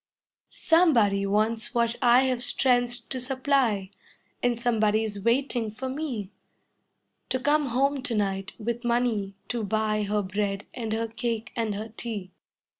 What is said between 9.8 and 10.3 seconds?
Her